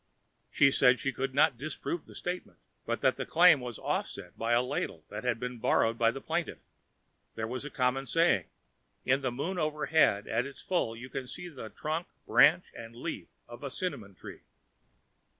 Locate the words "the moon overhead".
9.21-10.27